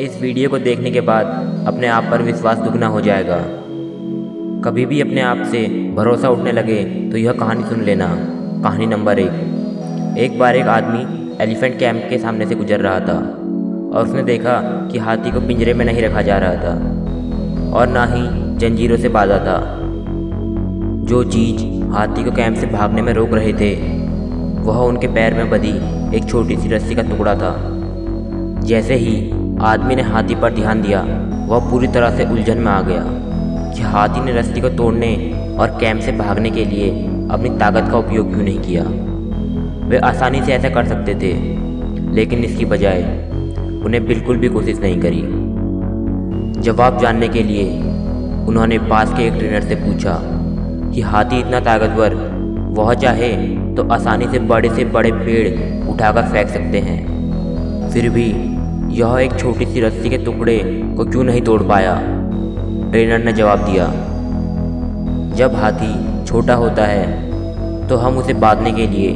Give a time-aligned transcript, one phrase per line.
[0.00, 1.26] इस वीडियो को देखने के बाद
[1.66, 3.36] अपने आप पर विश्वास दुगना हो जाएगा।
[4.64, 8.08] कभी भी अपने आप से भरोसा उठने लगे तो यह कहानी सुन लेना।
[8.62, 10.98] कहानी नंबर एक। एक बार एक आदमी
[11.42, 13.18] एलिफेंट कैंप के सामने से गुजर रहा था
[13.94, 16.74] और उसने देखा कि हाथी को पिंजरे में नहीं रखा जा रहा था
[17.72, 18.22] और ना ही
[18.56, 19.78] जंजीरों से बाधा था।
[21.04, 23.74] जो चीज़ हाथी को कैंप से भागने में रोक रहे थे,
[24.62, 25.74] वह उनके पैर में बधी
[26.16, 27.56] एक छोटी सी रस्सी का टुकड़ा था।
[28.60, 31.00] जैसे ही आदमी ने हाथी पर ध्यान दिया।
[31.48, 33.26] वह पूरी तरह से उलझन में आ गया।
[33.74, 35.14] कि हाथी ने रस्सी को तोड़ने
[35.60, 36.90] और कैंप से भागने के लिए
[37.30, 38.82] अपनी ताकत का उपयोग क्यों नहीं किया?
[39.88, 41.32] वे आसानी से ऐसा कर सकते थे,
[42.14, 43.02] लेकिन इसकी बजाय
[43.84, 45.22] उन्हें बिल्कुल भी कोशिश नहीं करी।
[46.60, 47.78] जवाब जानने के लिए
[48.46, 50.20] उन्होंने पास के एक ट्रेनर से पूछा
[50.94, 52.14] कि हाथी इतना ताकतवर,
[52.78, 53.32] वह चाहे
[53.74, 57.16] तो आसानी से बड़े से बड़े पेड़ उठाकर फेंक सकते हैं।
[57.90, 58.56] फिर भी
[58.96, 60.58] यह एक छोटी सी रस्सी के टुकड़े
[60.96, 61.94] को क्यों नहीं तोड़ पाया?
[62.90, 63.86] ट्रेनर ने जवाब दिया,
[65.36, 69.08] जब हाथी छोटा होता है तो हम उसे बांधने के लिए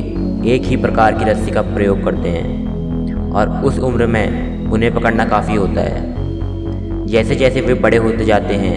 [0.55, 5.25] एक ही प्रकार की रस्सी का प्रयोग करते हैं, और उस उम्र में उन्हें पकड़ना
[5.25, 8.77] काफ़ी होता है। जैसे जैसे वे बड़े होते जाते हैं,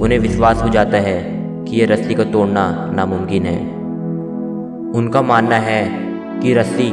[0.00, 1.18] उन्हें विश्वास हो जाता है
[1.64, 2.64] कि यह रस्सी को तोड़ना
[2.94, 3.58] नामुमकिन है।
[4.92, 5.84] उनका मानना है
[6.40, 6.92] कि रस्सी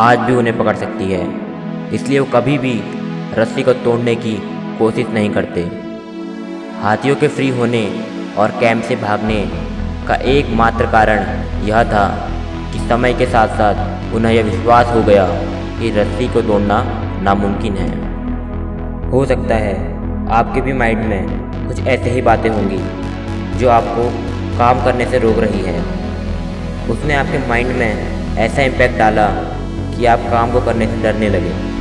[0.00, 1.41] आज भी उन्हें पकड़ सकती है।
[1.94, 2.80] इसलिए वो कभी भी
[3.38, 4.34] रस्सी को तोड़ने की
[4.78, 5.60] कोशिश नहीं करते।
[6.82, 7.82] हाथियों के फ्री होने
[8.38, 9.40] और कैंप से भागने
[10.08, 11.18] का एकमात्र कारण
[11.66, 12.06] यह था
[12.72, 15.26] कि समय के साथ साथ उन्हें यह विश्वास हो गया
[15.78, 16.82] कि रस्सी को तोड़ना
[17.22, 17.90] नामुमकिन है।
[19.10, 19.74] हो सकता है
[20.30, 22.78] आपके भी माइंड में कुछ ऐसे ही बातें होंगी
[23.58, 24.08] जो आपको
[24.58, 25.80] काम करने से रोक रही है।
[26.90, 29.26] उसने आपके माइंड में ऐसा इम्पैक्ट डाला
[29.96, 31.71] कि आप काम को करने से डरने लगे।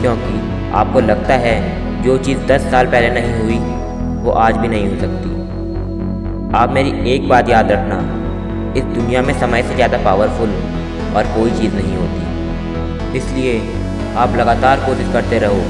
[0.00, 1.56] क्योंकि आपको लगता है
[2.02, 3.58] जो चीज़ दस साल पहले नहीं हुई,
[4.24, 5.32] वो आज भी नहीं हो सकती।
[6.56, 7.98] आप मेरी एक बात याद रखना,
[8.76, 10.50] इस दुनिया में समय से ज़्यादा पावरफुल
[11.16, 13.58] और कोई चीज़ नहीं होती। इसलिए
[14.16, 15.62] आप लगातार कोशिश करते रहो।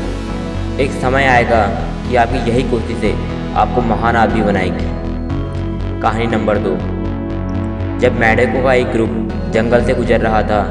[0.82, 1.65] एक समय आएगा
[2.09, 4.93] कि आपकी यही कोशिशें आपको महान आदमी बनाएगी।
[6.03, 6.77] कहानी नंबर दो।
[8.00, 9.10] जब मेढकों का एक ग्रुप
[9.54, 10.62] जंगल से गुजर रहा था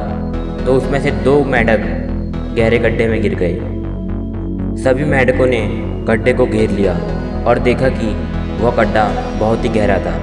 [0.65, 1.81] तो उसमें से दो मेढक
[2.55, 3.53] गहरे गड्ढे में गिर गए।
[4.83, 5.61] सभी मेढकों ने
[6.07, 6.93] गड्ढे को घेर लिया
[7.47, 8.07] और देखा कि
[8.63, 9.07] वह गड्ढा
[9.39, 10.13] बहुत ही गहरा था।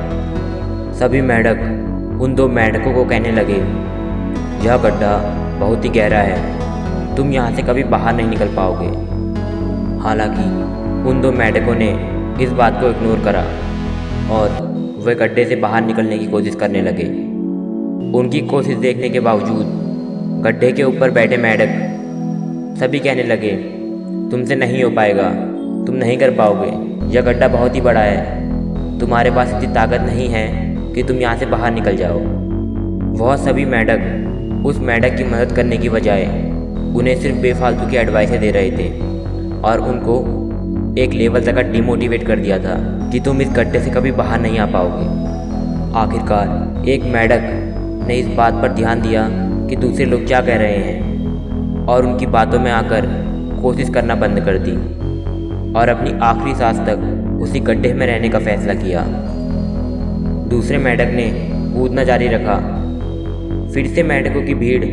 [0.92, 3.56] सभी मेढक उन दो मेढकों को कहने लगे,
[4.66, 5.16] यह गड्ढा
[5.60, 8.88] बहुत ही गहरा है। तुम यहाँ से कभी बाहर नहीं निकल पाओगे।
[10.00, 11.90] हालाँकि उन दो मेढकों ने
[12.44, 13.44] इस बात को इग्नोर करा
[14.34, 14.48] और
[15.06, 17.04] वे गड्ढे से बाहर निकलने की कोशिश करने लगे।
[18.18, 19.78] उनकी कोशिश देखने के बावजूद
[20.44, 21.89] गड्ढे के ऊपर बैठे मेढक
[22.80, 23.50] सभी कहने लगे,
[24.30, 25.22] तुमसे नहीं हो पाएगा।
[25.86, 26.68] तुम नहीं कर पाओगे।
[27.14, 30.46] यह गड्ढा बहुत ही बड़ा है। तुम्हारे पास इतनी ताकत नहीं है
[30.94, 32.18] कि तुम यहाँ से बाहर निकल जाओ।
[33.18, 36.24] वह सभी मैडक उस मैडक की मदद करने की बजाय,
[36.96, 38.88] उन्हें सिर्फ़ बेफालतू की एडवाइसें दे रहे थे
[39.60, 40.16] और उनको
[41.02, 42.78] एक लेवल तक डिमोटिवेट कर दिया था
[43.12, 45.06] कि तुम इस गड्ढे से कभी बाहर नहीं आ पाओगे।
[45.98, 47.40] आखिरकार, एक मैडक
[48.08, 49.28] ने इस बात पर ध्यान दिया
[49.68, 51.09] कि दूसरे लोग क्या कह रहे हैं।
[51.88, 53.06] और उनकी बातों में आकर
[53.62, 54.72] कोशिश करना बंद कर दी
[55.78, 59.04] और अपनी आखिरी सांस तक उसी गड्ढे में रहने का फैसला किया।
[60.48, 61.30] दूसरे मेढक ने
[61.74, 62.56] कूदना जारी रखा।
[63.74, 64.84] फिर से मेढकों की भीड़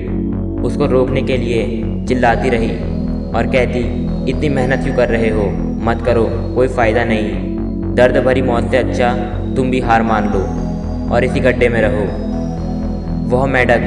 [0.61, 1.63] उसको रोकने के लिए
[2.07, 2.71] चिल्लाती रही
[3.31, 3.79] और कहती,
[4.31, 5.49] इतनी मेहनत क्यों कर रहे हो?
[5.85, 7.31] मत करो, कोई फ़ायदा नहीं।
[7.95, 9.13] दर्द भरी मौत से अच्छा
[9.55, 10.39] तुम भी हार मान लो
[11.15, 12.05] और इसी गड्ढे में रहो।
[13.27, 13.81] वह मेढक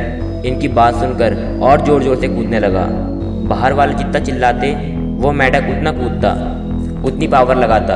[0.46, 2.86] इनकी बात सुनकर और ज़ोर ज़ोर से कूदने लगा।
[3.48, 4.72] बाहर वाले जितना चिल्लाते
[5.18, 6.30] वह मैडक उतना कूदता,
[7.04, 7.94] उतनी पावर लगाता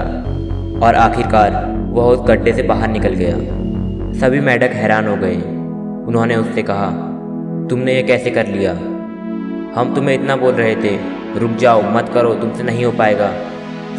[0.87, 1.53] और आखिरकार
[1.91, 3.37] वह उस गड्ढे से बाहर निकल गया।
[4.21, 5.37] सभी मैडक हैरान हो गए।
[6.09, 6.87] उन्होंने उससे कहा,
[7.71, 8.73] तुमने ये कैसे कर लिया?
[9.77, 10.97] हम तुम्हें इतना बोल रहे थे।
[11.39, 13.33] रुक जाओ, मत करो, तुमसे नहीं हो पाएगा।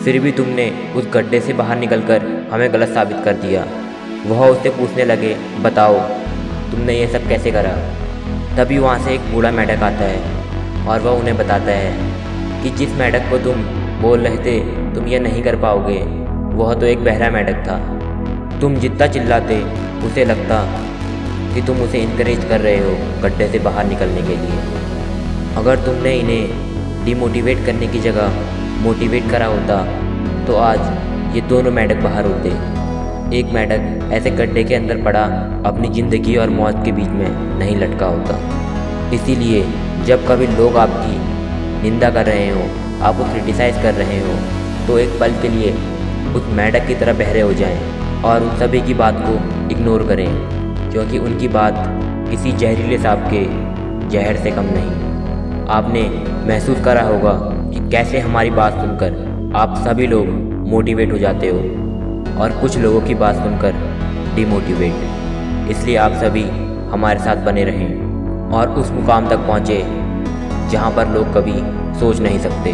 [0.04, 3.66] फिर भी तुमने उस गड्ढे से बाहर निकलकर हमें गलत साबित कर दिया।
[4.28, 6.00] वह उससे पूछने लगे, बताओ,
[6.72, 7.75] तुमने ये सब कैसे करा?
[8.57, 12.92] तभी वहाँ से एक बूढ़ा मेढक आता है और वह उन्हें बताता है कि जिस
[12.98, 13.63] मेढक को तुम
[14.02, 14.60] बोल रहे थे,
[14.94, 15.98] तुम ये नहीं कर पाओगे।
[16.56, 17.78] वह तो एक बहरा मेढक था।
[18.60, 19.60] तुम जितना चिल्लाते,
[20.07, 20.62] उसे लगता
[21.54, 24.60] कि तुम उसे इनक्रेज कर रहे हो गड्ढे से बाहर निकलने के लिए।
[25.58, 28.40] अगर तुमने इन्हें डिमोटिवेट करने की जगह
[28.84, 29.84] मोटिवेट करा होता
[30.48, 32.50] तो आज ये दोनों मेढक बाहर होते।
[33.33, 35.24] एक मेढक ऐसे गड्ढे के अंदर पड़ा,
[35.66, 38.38] अपनी ज़िंदगी और मौत के बीच में नहीं लटका होता।
[39.16, 39.63] इसीलिए
[40.06, 42.62] जब कभी लोग आपकी निंदा कर रहे हो,
[43.01, 44.38] आप वो क्रिटिसाइज़ कर रहे हो
[44.88, 45.72] तो एक पल के लिए
[46.36, 49.33] उस मेढक की तरह बहरे हो जाएँ और उन सभी की बात को
[49.74, 50.27] इग्नोर करें,
[50.92, 51.83] क्योंकि उनकी बात
[52.30, 53.44] किसी जहरीले सांप के
[54.10, 56.04] जहर से कम नहीं। आपने
[56.48, 57.33] महसूस करा होगा
[57.72, 60.27] कि कैसे हमारी बात सुनकर आप सभी लोग
[60.69, 61.60] मोटिवेट हो जाते हो।
[62.38, 63.72] और कुछ लोगों की बात सुनकर
[64.36, 66.44] डिमोटिवेट इसलिए आप सभी
[66.92, 69.78] हमारे साथ बने रहें और उस मुकाम तक पहुँचे
[70.72, 71.54] जहाँ पर लोग कभी
[72.00, 72.74] सोच नहीं सकते।